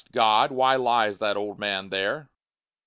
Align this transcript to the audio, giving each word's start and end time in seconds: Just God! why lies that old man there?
Just 0.01 0.13
God! 0.13 0.51
why 0.51 0.77
lies 0.77 1.19
that 1.19 1.37
old 1.37 1.59
man 1.59 1.89
there? 1.89 2.27